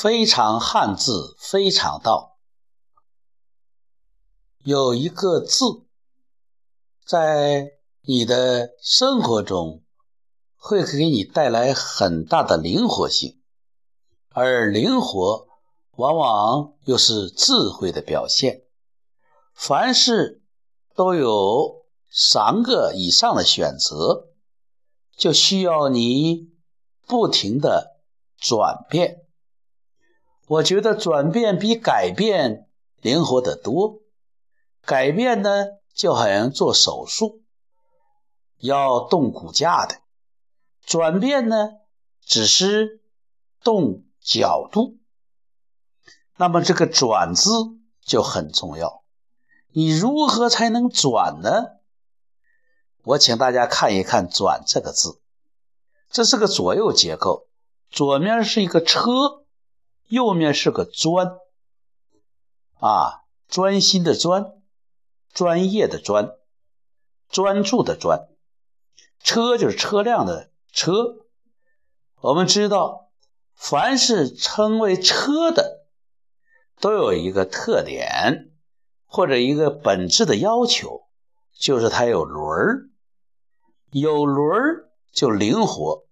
[0.00, 2.38] 非常汉字，非常道。
[4.62, 5.64] 有一个字，
[7.04, 7.72] 在
[8.02, 9.82] 你的生活中
[10.56, 13.40] 会给你带来很大的灵活性，
[14.28, 15.48] 而灵活
[15.96, 18.62] 往往又是智慧的表现。
[19.52, 20.44] 凡事
[20.94, 24.28] 都有三个以上的选择，
[25.16, 26.52] 就需要你
[27.08, 27.96] 不停的
[28.36, 29.24] 转变。
[30.48, 32.66] 我觉得转变比改变
[33.02, 34.00] 灵活得多。
[34.84, 37.42] 改变呢，就好像做手术，
[38.56, 39.96] 要动骨架的；
[40.86, 41.72] 转变呢，
[42.22, 43.02] 只是
[43.62, 44.96] 动角度。
[46.38, 47.50] 那么这个“转”字
[48.00, 49.02] 就很重要。
[49.72, 51.76] 你如何才能转呢？
[53.04, 55.20] 我请大家看一看“转”这个字，
[56.10, 57.48] 这是个左右结构，
[57.90, 59.37] 左面是一个车。
[60.08, 61.38] 右面是个专，
[62.80, 64.52] 啊，专心的专，
[65.32, 66.32] 专业的专，
[67.28, 68.28] 专注的专，
[69.20, 71.26] 车就是车辆的车。
[72.20, 73.10] 我们知道，
[73.54, 75.86] 凡是称为车的，
[76.80, 78.50] 都有一个特点
[79.06, 81.02] 或者一个本质的要求，
[81.52, 82.90] 就是它有轮儿，
[83.90, 86.06] 有轮儿就灵活。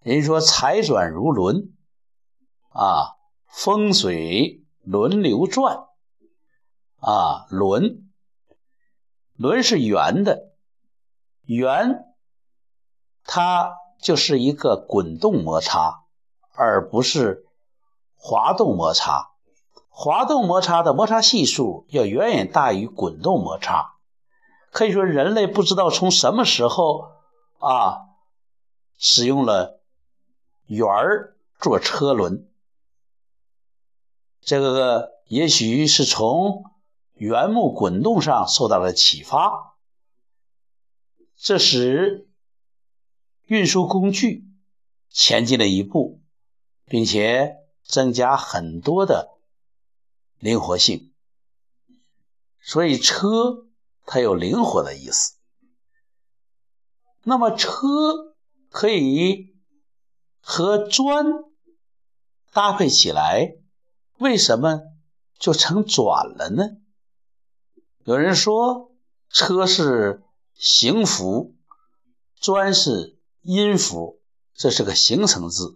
[0.00, 1.75] 人说财转如轮，
[2.76, 5.86] 啊，风水轮流转，
[7.00, 8.10] 啊，轮，
[9.34, 10.50] 轮是圆的，
[11.46, 12.04] 圆，
[13.24, 16.04] 它就是一个滚动摩擦，
[16.52, 17.46] 而不是
[18.14, 19.30] 滑动摩擦。
[19.88, 23.94] 滑动摩擦的摩擦系数要远远大于滚动摩擦。
[24.70, 27.08] 可以说，人类不知道从什么时候
[27.58, 28.00] 啊，
[28.98, 29.80] 使用了。
[30.66, 32.50] 圆儿做车轮，
[34.46, 36.64] 这个也许是从
[37.12, 39.76] 原木滚动上受到了启发，
[41.36, 42.30] 这使
[43.44, 44.46] 运输工具
[45.10, 46.22] 前进了一步，
[46.86, 49.36] 并且增加很多的
[50.38, 51.12] 灵活性。
[52.62, 53.66] 所以车
[54.06, 55.34] 它有灵活的意思。
[57.24, 57.76] 那么车
[58.70, 59.54] 可以。
[60.48, 61.26] 和砖
[62.52, 63.56] 搭配起来，
[64.18, 64.82] 为什么
[65.38, 66.76] 就成转了呢？
[68.04, 68.92] 有人说
[69.28, 70.22] 车是
[70.54, 71.54] 行符，
[72.40, 74.20] 砖是音符，
[74.54, 75.74] 这是个形成字。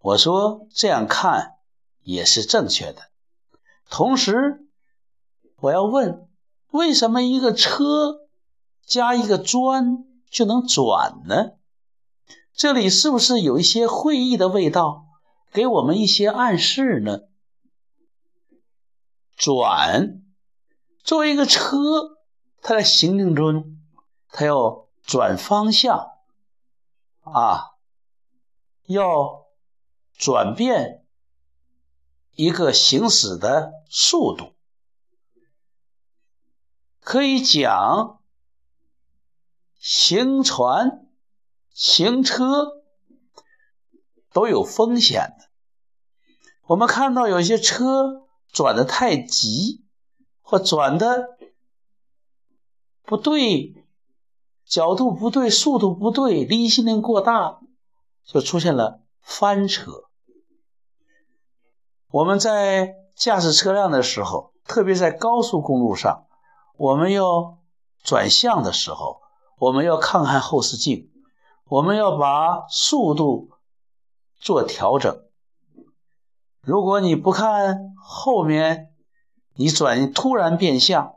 [0.00, 1.54] 我说这样看
[2.02, 3.10] 也是正确的。
[3.88, 4.66] 同时，
[5.60, 6.28] 我要问，
[6.70, 8.28] 为什么一个车
[8.84, 11.52] 加一个砖就能转呢？
[12.52, 15.06] 这里是不是有一些会意的味道，
[15.52, 17.20] 给我们一些暗示呢？
[19.38, 20.20] 转，
[21.02, 22.18] 作为一个车，
[22.60, 23.78] 它在行进中，
[24.28, 26.10] 它要转方向，
[27.22, 27.76] 啊，
[28.84, 29.46] 要
[30.12, 31.06] 转变
[32.32, 34.52] 一个行驶的速度，
[37.00, 38.20] 可以讲
[39.78, 41.06] 行船。
[41.80, 42.82] 行车
[44.32, 45.48] 都有风险的。
[46.64, 49.84] 我们看到有些车转的太急，
[50.40, 51.36] 或转的
[53.04, 53.84] 不对，
[54.64, 57.60] 角度不对，速度不对，离心力过大，
[58.24, 60.04] 就出现了翻车。
[62.10, 66.26] 我们在驾驶车辆的时候，特别在高速公路上，
[66.76, 67.58] 我们要
[68.02, 69.20] 转向的时候，
[69.58, 71.10] 我们要看看后视镜。
[71.70, 73.50] 我们要把速度
[74.40, 75.27] 做调整。
[76.68, 78.90] 如果你不看后面，
[79.54, 81.14] 你转突然变向，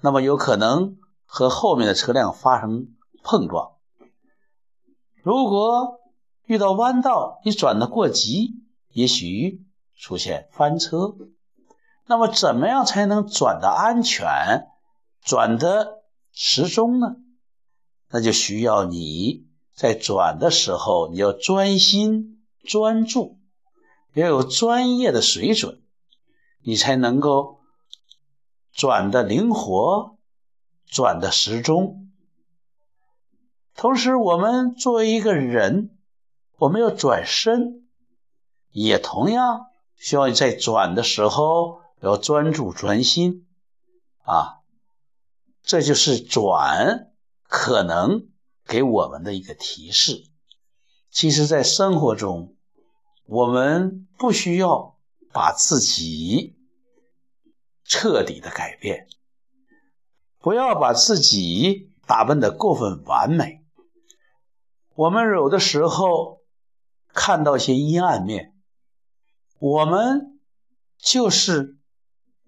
[0.00, 0.96] 那么有可能
[1.26, 2.86] 和后面的车辆发生
[3.24, 3.72] 碰撞。
[5.24, 5.98] 如果
[6.44, 8.62] 遇到弯道，你转的过急，
[8.92, 9.64] 也许
[9.98, 11.16] 出现翻车。
[12.06, 14.68] 那么，怎么样才能转的安全、
[15.24, 17.16] 转的时钟呢？
[18.08, 19.48] 那就需要你。
[19.74, 23.40] 在转的时候，你要专心专注，
[24.14, 25.80] 要有专业的水准，
[26.60, 27.60] 你才能够
[28.72, 30.16] 转的灵活，
[30.86, 32.10] 转的时钟。
[33.74, 35.96] 同时，我们作为一个人，
[36.58, 37.86] 我们要转身，
[38.70, 39.66] 也同样
[39.96, 43.46] 需要在转的时候要专注专心
[44.24, 44.60] 啊。
[45.62, 47.12] 这就是转
[47.48, 48.28] 可能。
[48.64, 50.24] 给我们的一个提示，
[51.10, 52.54] 其实，在生活中，
[53.32, 54.98] 我们不需要
[55.32, 56.54] 把自己
[57.82, 59.06] 彻底的改变，
[60.38, 63.64] 不要把自己打扮的过分完美。
[64.94, 66.42] 我们有的时候
[67.14, 68.54] 看到些阴暗面，
[69.58, 70.38] 我们
[70.98, 71.78] 就是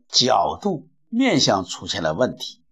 [0.06, 2.62] 角度、面相出现了问题。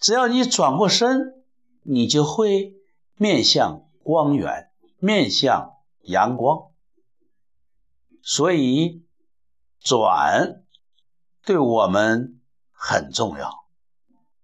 [0.00, 1.44] 只要你转过身，
[1.82, 2.74] 你就会
[3.14, 6.72] 面向光源，面向阳光。
[8.28, 9.06] 所以，
[9.78, 10.64] 转
[11.44, 12.40] 对我们
[12.72, 13.64] 很重要。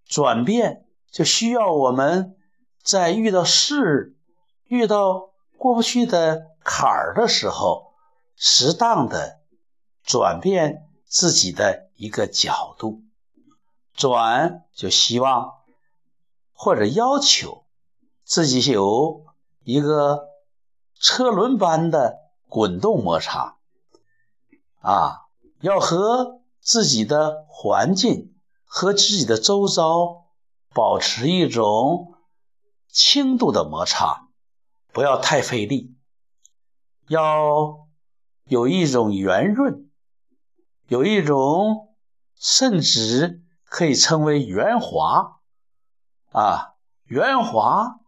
[0.07, 2.37] 转变就需要我们
[2.81, 4.17] 在遇到事。
[4.67, 7.93] 遇到过不去的坎儿的时候，
[8.37, 9.41] 适当的
[10.05, 13.03] 转变自己的一个角度，
[13.95, 15.55] 转就希望
[16.53, 17.67] 或者要求
[18.23, 19.27] 自己有
[19.65, 20.29] 一个
[20.95, 22.19] 车轮般的
[22.49, 23.59] 滚动摩擦
[24.83, 25.23] 啊，
[25.61, 28.35] 要和自己的环境
[28.65, 30.27] 和自己的周遭
[30.75, 32.15] 保持一种
[32.89, 34.29] 轻度的摩擦。
[34.93, 35.95] 不要太费力，
[37.09, 37.87] 要
[38.45, 39.89] 有一种圆润，
[40.87, 41.95] 有一种
[42.35, 45.41] 甚至可以称为圆滑
[46.33, 46.75] 啊。
[47.05, 48.01] 圆滑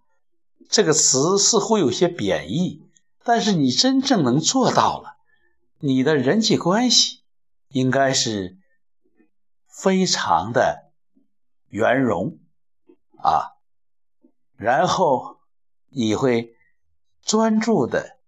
[0.68, 2.82] 这个词似乎有些贬义，
[3.22, 5.13] 但是你真正能做到了，
[5.86, 7.22] 你的人际关系
[7.68, 8.56] 应该是
[9.68, 10.90] 非常的
[11.68, 12.38] 圆融
[13.18, 13.52] 啊，
[14.56, 15.38] 然后
[15.90, 16.52] 你会。
[17.26, 18.18] 专注的、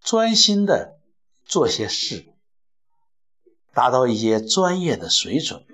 [0.00, 1.00] 专心的
[1.44, 2.32] 做些事，
[3.74, 5.66] 达到一些专业的水准。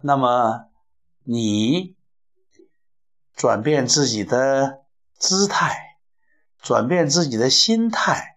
[0.00, 0.70] 那么，
[1.22, 1.94] 你
[3.36, 4.84] 转变自己的
[5.16, 6.00] 姿态，
[6.60, 8.33] 转变自己的心态，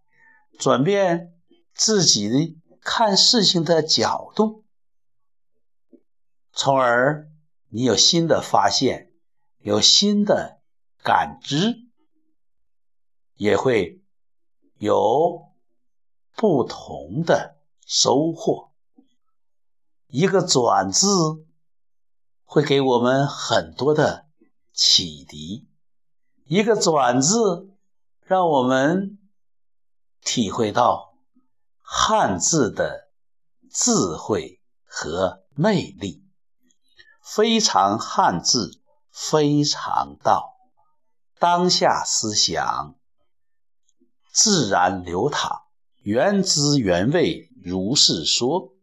[0.57, 1.33] 转变
[1.73, 4.63] 自己的看事情的角度，
[6.51, 7.29] 从而
[7.69, 9.11] 你有新的发现，
[9.59, 10.59] 有新的
[11.03, 11.87] 感知。
[13.39, 14.01] 也会
[14.79, 15.51] 有
[16.35, 18.71] 不同的收获。
[20.07, 21.07] 一个“转”字
[22.45, 24.25] 会给我们很多的
[24.73, 25.67] 启迪。
[26.45, 27.69] 一个“转”字
[28.23, 29.19] 让我们
[30.27, 31.13] 体会到
[31.81, 33.07] 汉字的
[33.71, 36.21] 智慧和魅力。
[37.23, 40.53] 非常汉字，非常道。
[41.39, 42.95] 当下思想。
[44.33, 45.61] 自然流淌，
[46.03, 48.73] 原汁原味，如是说。